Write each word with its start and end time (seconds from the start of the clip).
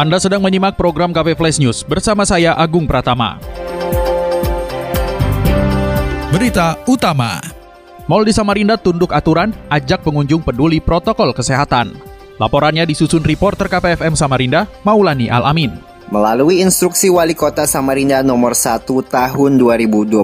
Anda 0.00 0.16
sedang 0.16 0.40
menyimak 0.40 0.80
program 0.80 1.12
KP 1.12 1.36
Flash 1.36 1.60
News 1.60 1.84
bersama 1.84 2.24
saya 2.24 2.56
Agung 2.56 2.88
Pratama. 2.88 3.36
Berita 6.32 6.80
utama. 6.88 7.36
Mall 8.08 8.24
di 8.24 8.32
Samarinda 8.32 8.80
tunduk 8.80 9.12
aturan, 9.12 9.52
ajak 9.68 10.00
pengunjung 10.00 10.40
peduli 10.40 10.80
protokol 10.80 11.36
kesehatan. 11.36 12.00
Laporannya 12.40 12.88
disusun 12.88 13.20
reporter 13.20 13.68
KPFM 13.68 14.16
Samarinda, 14.16 14.64
Maulani 14.88 15.28
Al-Amin. 15.28 15.76
Melalui 16.08 16.64
instruksi 16.64 17.12
Wali 17.12 17.36
Kota 17.36 17.68
Samarinda 17.68 18.24
nomor 18.24 18.56
1 18.56 18.88
tahun 19.04 19.60
2021 19.60 20.16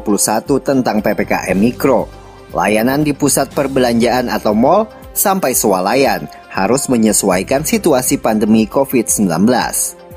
tentang 0.64 1.04
PPKM 1.04 1.52
Mikro, 1.52 2.08
layanan 2.56 3.04
di 3.04 3.12
pusat 3.12 3.52
perbelanjaan 3.52 4.32
atau 4.32 4.56
mall 4.56 4.88
sampai 5.12 5.52
swalayan 5.52 6.24
harus 6.56 6.88
menyesuaikan 6.88 7.60
situasi 7.68 8.16
pandemi 8.16 8.64
COVID-19. 8.64 9.28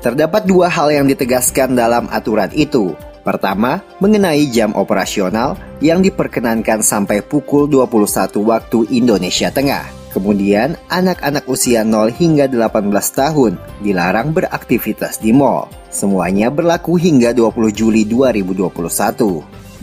Terdapat 0.00 0.48
dua 0.48 0.72
hal 0.72 0.88
yang 0.88 1.04
ditegaskan 1.04 1.76
dalam 1.76 2.08
aturan 2.08 2.48
itu. 2.56 2.96
Pertama, 3.20 3.84
mengenai 4.00 4.48
jam 4.48 4.72
operasional 4.72 5.60
yang 5.84 6.00
diperkenankan 6.00 6.80
sampai 6.80 7.20
pukul 7.20 7.68
21 7.68 8.40
waktu 8.40 8.88
Indonesia 8.96 9.52
Tengah. 9.52 9.84
Kemudian, 10.16 10.74
anak-anak 10.88 11.44
usia 11.46 11.84
0 11.84 12.10
hingga 12.10 12.48
18 12.48 12.90
tahun 13.12 13.60
dilarang 13.84 14.32
beraktivitas 14.32 15.20
di 15.20 15.36
mall. 15.36 15.68
Semuanya 15.92 16.48
berlaku 16.48 16.96
hingga 16.96 17.36
20 17.36 17.70
Juli 17.70 18.02
2021. 18.08 18.80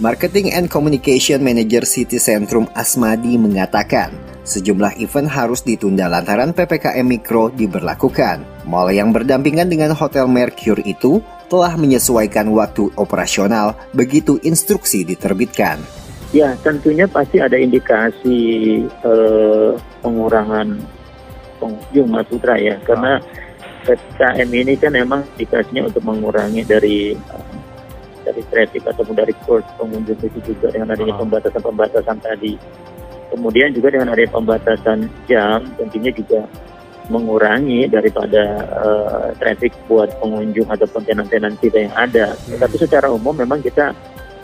Marketing 0.02 0.52
and 0.52 0.68
Communication 0.68 1.40
Manager 1.46 1.86
City 1.86 2.18
Centrum 2.20 2.68
Asmadi 2.74 3.38
mengatakan, 3.40 4.12
Sejumlah 4.48 4.96
event 5.04 5.28
harus 5.28 5.60
ditunda 5.60 6.08
lantaran 6.08 6.56
PPKM 6.56 7.04
Mikro 7.04 7.52
diberlakukan. 7.52 8.64
Mall 8.64 8.96
yang 8.96 9.12
berdampingan 9.12 9.68
dengan 9.68 9.92
Hotel 9.92 10.24
Mercure 10.24 10.80
itu 10.88 11.20
telah 11.52 11.76
menyesuaikan 11.76 12.48
waktu 12.56 12.88
operasional 12.96 13.76
begitu 13.92 14.40
instruksi 14.48 15.04
diterbitkan. 15.04 15.84
Ya, 16.32 16.56
tentunya 16.64 17.12
pasti 17.12 17.44
ada 17.44 17.60
indikasi 17.60 18.40
eh, 18.88 19.72
pengurangan 20.00 20.80
pengunjung 21.60 22.08
Mas 22.08 22.28
Putra 22.32 22.56
ya, 22.56 22.80
karena 22.88 23.20
PPKM 23.84 24.50
ini 24.52 24.74
kan 24.80 24.96
memang 24.96 25.28
indikasinya 25.36 25.92
untuk 25.92 26.04
mengurangi 26.08 26.64
dari 26.64 27.16
uh, 27.16 27.56
dari 28.28 28.44
traffic 28.52 28.84
ataupun 28.84 29.16
dari 29.16 29.32
kurs 29.48 29.64
pengunjung 29.80 30.20
itu 30.20 30.40
juga 30.44 30.72
dengan 30.72 30.96
adanya 30.96 31.16
pembatasan-pembatasan 31.20 32.20
tadi. 32.20 32.56
Kemudian 33.28 33.76
juga 33.76 33.92
dengan 33.92 34.14
adanya 34.16 34.32
pembatasan 34.32 35.08
jam 35.28 35.64
tentunya 35.76 36.12
juga 36.16 36.48
mengurangi 37.08 37.88
daripada 37.88 38.44
uh, 38.76 39.28
traffic 39.40 39.72
buat 39.88 40.12
pengunjung 40.20 40.68
ataupun 40.68 41.08
tenan-tenan 41.08 41.56
kita 41.60 41.88
yang 41.88 41.96
ada. 41.96 42.36
Hmm. 42.36 42.60
Tapi 42.60 42.76
secara 42.76 43.08
umum 43.08 43.32
memang 43.32 43.64
kita 43.64 43.96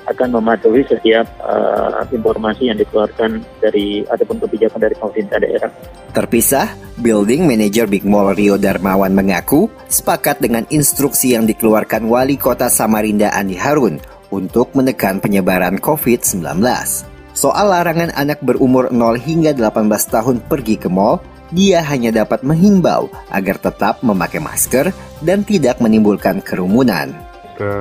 akan 0.04 0.36
mematuhi 0.36 0.84
setiap 0.84 1.24
uh, 1.40 2.04
informasi 2.12 2.68
yang 2.68 2.76
dikeluarkan 2.76 3.40
dari 3.64 4.04
ataupun 4.04 4.44
kebijakan 4.44 4.80
dari 4.84 4.96
pemerintah 5.00 5.40
daerah. 5.40 5.72
Terpisah, 6.12 6.68
Building 7.00 7.48
Manager 7.48 7.88
Big 7.88 8.04
Mall 8.04 8.36
Rio 8.36 8.60
Darmawan 8.60 9.16
mengaku 9.16 9.72
sepakat 9.88 10.44
dengan 10.44 10.68
instruksi 10.68 11.40
yang 11.40 11.48
dikeluarkan 11.48 12.04
Wali 12.06 12.36
Kota 12.36 12.68
Samarinda 12.68 13.32
Andi 13.32 13.56
Harun 13.56 13.98
untuk 14.28 14.76
menekan 14.76 15.24
penyebaran 15.24 15.80
COVID-19. 15.80 17.13
Soal 17.34 17.74
larangan 17.74 18.14
anak 18.14 18.46
berumur 18.46 18.94
0 18.94 19.18
hingga 19.18 19.58
18 19.58 19.90
tahun 19.90 20.38
pergi 20.46 20.78
ke 20.78 20.86
mall, 20.86 21.18
dia 21.50 21.82
hanya 21.82 22.14
dapat 22.14 22.46
menghimbau 22.46 23.10
agar 23.34 23.58
tetap 23.58 24.06
memakai 24.06 24.38
masker 24.38 24.94
dan 25.26 25.42
tidak 25.42 25.82
menimbulkan 25.82 26.46
kerumunan. 26.46 27.10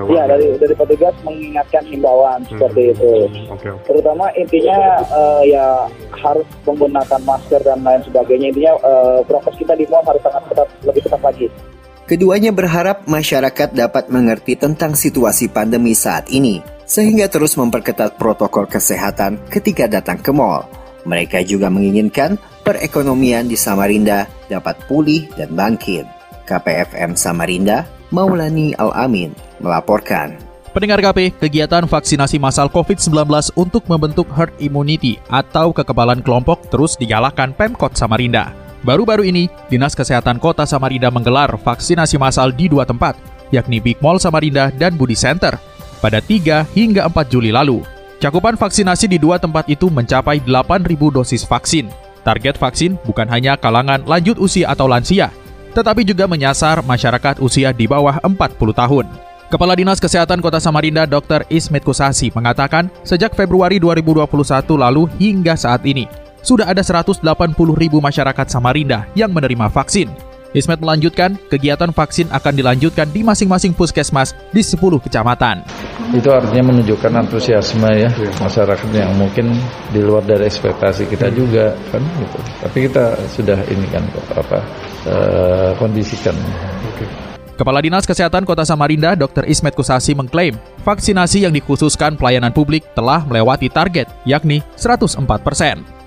Ya 0.09 0.29
dari 0.29 0.53
dari 0.61 0.73
petugas 0.77 1.17
mengingatkan 1.25 1.85
himbauan 1.89 2.45
hmm. 2.45 2.49
seperti 2.49 2.93
itu. 2.93 3.13
Okay, 3.57 3.73
okay. 3.73 3.85
Terutama 3.89 4.29
intinya 4.37 5.01
uh, 5.09 5.43
ya 5.45 5.89
harus 6.13 6.45
menggunakan 6.69 7.21
masker 7.25 7.61
dan 7.65 7.81
lain 7.81 8.05
sebagainya. 8.05 8.53
Intinya 8.53 8.73
uh, 8.85 9.21
prokes 9.25 9.57
kita 9.57 9.73
di 9.77 9.89
mall 9.89 10.05
harus 10.05 10.21
sangat 10.21 10.45
ketat, 10.49 10.69
lebih 10.85 11.03
ketat 11.09 11.23
lagi. 11.25 11.47
Keduanya 12.05 12.53
berharap 12.53 13.09
masyarakat 13.09 13.69
dapat 13.73 14.13
mengerti 14.13 14.61
tentang 14.61 14.93
situasi 14.93 15.49
pandemi 15.49 15.97
saat 15.97 16.29
ini 16.29 16.72
sehingga 16.87 17.31
terus 17.31 17.55
memperketat 17.57 18.17
protokol 18.21 18.69
kesehatan 18.69 19.39
ketika 19.49 19.89
datang 19.89 20.21
ke 20.21 20.31
mall. 20.35 20.67
Mereka 21.03 21.43
juga 21.43 21.67
menginginkan 21.67 22.39
perekonomian 22.63 23.51
di 23.51 23.59
Samarinda 23.59 24.31
dapat 24.47 24.79
pulih 24.87 25.27
dan 25.35 25.51
bangkit. 25.55 26.07
KPFM 26.47 27.15
Samarinda, 27.19 27.87
Maulani 28.15 28.75
Al-Amin, 28.79 29.35
melaporkan. 29.63 30.39
Pendengar 30.73 31.05
KP, 31.05 31.37
kegiatan 31.37 31.85
vaksinasi 31.85 32.41
massal 32.41 32.73
COVID-19 32.73 33.29
untuk 33.61 33.85
membentuk 33.93 34.25
herd 34.33 34.57
immunity 34.57 35.21
atau 35.29 35.69
kekebalan 35.69 36.25
kelompok 36.25 36.65
terus 36.73 36.97
digalakkan 36.97 37.53
Pemkot 37.53 37.93
Samarinda. 37.93 38.57
Baru-baru 38.81 39.29
ini, 39.29 39.53
Dinas 39.69 39.93
Kesehatan 39.93 40.41
Kota 40.41 40.65
Samarinda 40.65 41.13
menggelar 41.13 41.53
vaksinasi 41.61 42.17
massal 42.17 42.57
di 42.57 42.73
dua 42.73 42.89
tempat, 42.89 43.15
yakni 43.53 43.85
Big 43.85 44.01
Mall 44.01 44.17
Samarinda 44.17 44.73
dan 44.73 44.97
Budi 44.97 45.15
Center, 45.15 45.61
pada 46.03 46.19
3 46.19 46.67
hingga 46.75 47.07
4 47.07 47.31
Juli 47.31 47.55
lalu. 47.55 47.87
Cakupan 48.19 48.59
vaksinasi 48.59 49.07
di 49.07 49.19
dua 49.23 49.39
tempat 49.39 49.71
itu 49.71 49.87
mencapai 49.87 50.43
8.000 50.43 50.99
dosis 51.15 51.47
vaksin. 51.47 51.91
Target 52.27 52.59
vaksin 52.59 52.99
bukan 53.07 53.27
hanya 53.27 53.55
kalangan 53.59 54.03
lanjut 54.07 54.39
usia 54.39 54.71
atau 54.71 54.87
lansia, 54.87 55.31
tetapi 55.75 56.07
juga 56.07 56.31
menyasar 56.31 56.83
masyarakat 56.87 57.43
usia 57.43 57.75
di 57.75 57.87
bawah 57.91 58.19
40 58.23 58.39
tahun. 58.75 59.07
Kepala 59.51 59.77
Dinas 59.77 60.01
Kesehatan 60.01 60.41
Kota 60.41 60.63
Samarinda 60.63 61.05
Dr. 61.05 61.45
Ismet 61.53 61.85
Kusasi 61.85 62.33
mengatakan 62.33 62.89
sejak 63.05 63.37
Februari 63.37 63.77
2021 63.77 64.25
lalu 64.79 65.11
hingga 65.21 65.59
saat 65.59 65.83
ini, 65.85 66.09
sudah 66.47 66.71
ada 66.71 66.81
180 66.81 67.21
ribu 67.77 67.99
masyarakat 68.01 68.47
Samarinda 68.49 69.05
yang 69.13 69.29
menerima 69.35 69.69
vaksin. 69.69 70.32
Ismet 70.53 70.85
melanjutkan, 70.85 71.41
kegiatan 71.49 71.89
vaksin 71.97 72.29
akan 72.29 72.53
dilanjutkan 72.53 73.09
di 73.09 73.25
masing-masing 73.25 73.73
puskesmas 73.73 74.37
di 74.53 74.61
10 74.61 74.77
kecamatan. 75.01 75.65
Itu 76.13 76.29
artinya 76.29 76.69
menunjukkan 76.69 77.25
antusiasme 77.25 77.89
ya 77.97 78.13
masyarakat 78.37 78.89
yang 78.93 79.17
mungkin 79.17 79.49
di 79.97 80.05
luar 80.05 80.21
dari 80.29 80.45
ekspektasi 80.45 81.09
kita 81.09 81.33
juga 81.33 81.73
kan 81.89 82.05
gitu. 82.05 82.39
Tapi 82.69 82.79
kita 82.85 83.17
sudah 83.33 83.59
ini 83.73 83.89
kan 83.89 84.05
apa 84.37 84.59
uh, 85.09 85.71
kondisikan. 85.81 86.37
Kepala 87.57 87.81
Dinas 87.81 88.05
Kesehatan 88.05 88.45
Kota 88.45 88.69
Samarinda, 88.69 89.17
Dr. 89.17 89.49
Ismet 89.49 89.73
Kusasi 89.73 90.13
mengklaim, 90.13 90.57
vaksinasi 90.85 91.49
yang 91.49 91.53
dikhususkan 91.57 92.21
pelayanan 92.21 92.53
publik 92.53 92.85
telah 92.93 93.25
melewati 93.25 93.73
target, 93.73 94.09
yakni 94.29 94.61
104 94.77 95.17
persen. 95.41 96.02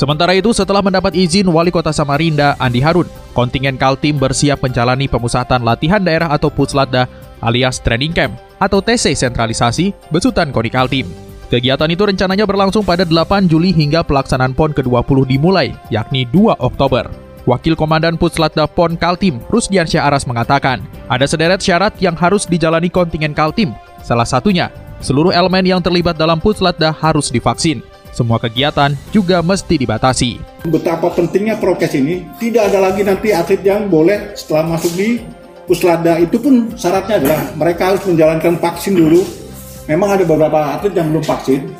Sementara 0.00 0.32
itu, 0.32 0.48
setelah 0.56 0.80
mendapat 0.80 1.12
izin 1.12 1.44
Wali 1.52 1.68
Kota 1.68 1.92
Samarinda, 1.92 2.56
Andi 2.56 2.80
Harun, 2.80 3.04
kontingen 3.36 3.76
Kaltim 3.76 4.16
bersiap 4.16 4.64
menjalani 4.64 5.04
pemusatan 5.12 5.60
latihan 5.60 6.00
daerah 6.00 6.32
atau 6.32 6.48
Puslatda 6.48 7.04
alias 7.44 7.84
Training 7.84 8.16
Camp 8.16 8.32
atau 8.56 8.80
TC 8.80 9.12
sentralisasi 9.12 9.92
besutan 10.08 10.56
Koni 10.56 10.72
Kaltim. 10.72 11.04
Kegiatan 11.52 11.92
itu 11.92 12.00
rencananya 12.00 12.48
berlangsung 12.48 12.80
pada 12.80 13.04
8 13.04 13.44
Juli 13.44 13.76
hingga 13.76 14.00
pelaksanaan 14.00 14.56
PON 14.56 14.72
ke-20 14.72 15.36
dimulai, 15.36 15.76
yakni 15.92 16.24
2 16.32 16.56
Oktober. 16.56 17.04
Wakil 17.44 17.76
Komandan 17.76 18.16
Puslatda 18.16 18.64
PON 18.72 18.96
Kaltim, 18.96 19.36
Rusdiansyah 19.52 20.08
Aras 20.08 20.24
mengatakan, 20.24 20.80
ada 21.12 21.28
sederet 21.28 21.60
syarat 21.60 21.92
yang 22.00 22.16
harus 22.16 22.48
dijalani 22.48 22.88
kontingen 22.88 23.36
Kaltim. 23.36 23.76
Salah 24.00 24.24
satunya, 24.24 24.72
seluruh 25.04 25.36
elemen 25.36 25.68
yang 25.68 25.84
terlibat 25.84 26.16
dalam 26.16 26.40
Puslatda 26.40 26.88
harus 26.88 27.28
divaksin. 27.28 27.84
Semua 28.10 28.42
kegiatan 28.42 28.90
juga 29.14 29.38
mesti 29.40 29.78
dibatasi. 29.78 30.42
Betapa 30.66 31.14
pentingnya 31.14 31.56
prokes 31.56 31.94
ini, 31.94 32.26
tidak 32.42 32.74
ada 32.74 32.90
lagi 32.90 33.06
nanti 33.06 33.30
atlet 33.30 33.62
yang 33.62 33.86
boleh 33.86 34.34
setelah 34.34 34.76
masuk 34.76 34.92
di 34.98 35.22
puslada. 35.70 36.18
Itu 36.18 36.42
pun 36.42 36.74
syaratnya 36.74 37.22
adalah 37.22 37.40
mereka 37.54 37.94
harus 37.94 38.02
menjalankan 38.02 38.58
vaksin 38.58 38.98
dulu. 38.98 39.22
Memang 39.86 40.18
ada 40.18 40.24
beberapa 40.26 40.74
atlet 40.74 40.94
yang 40.94 41.14
belum 41.14 41.24
vaksin, 41.26 41.70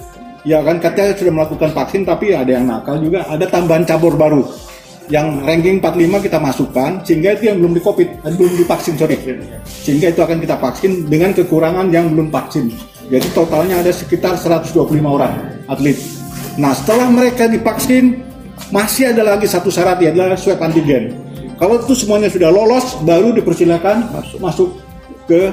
ya 0.47 0.63
kan 0.63 0.79
katanya 0.79 1.15
sudah 1.19 1.33
melakukan 1.35 1.71
vaksin 1.75 2.03
tapi 2.07 2.35
ada 2.35 2.51
yang 2.51 2.67
nakal 2.67 2.99
juga, 2.99 3.27
ada 3.27 3.45
tambahan 3.47 3.85
cabur 3.87 4.15
baru. 4.15 4.47
yang 5.11 5.43
ranking 5.43 5.83
45 5.83 6.23
kita 6.23 6.39
masukkan 6.39 7.03
sehingga 7.03 7.35
itu 7.35 7.51
yang 7.51 7.59
belum 7.59 7.75
di 7.75 7.83
covid 7.83 8.09
eh, 8.23 8.31
belum 8.31 8.53
divaksin 8.63 8.95
sorry. 8.95 9.19
Sehingga 9.67 10.15
itu 10.15 10.23
akan 10.23 10.39
kita 10.39 10.55
vaksin 10.55 11.11
dengan 11.11 11.35
kekurangan 11.35 11.91
yang 11.91 12.15
belum 12.15 12.31
vaksin. 12.31 12.71
Jadi 13.11 13.27
totalnya 13.35 13.83
ada 13.83 13.91
sekitar 13.91 14.39
125 14.39 14.71
orang 15.03 15.35
atlet 15.67 16.20
nah 16.61 16.77
setelah 16.77 17.09
mereka 17.09 17.49
divaksin 17.49 18.21
masih 18.69 19.17
ada 19.17 19.25
lagi 19.25 19.49
satu 19.49 19.73
syarat 19.73 19.97
ya 20.05 20.13
adalah 20.13 20.37
swab 20.37 20.61
antigen 20.61 21.17
kalau 21.57 21.81
itu 21.81 21.97
semuanya 21.97 22.29
sudah 22.29 22.53
lolos 22.53 23.01
baru 23.05 23.33
dipersilakan 23.33 24.13
masuk, 24.13 24.39
masuk 24.45 24.69
ke 25.25 25.49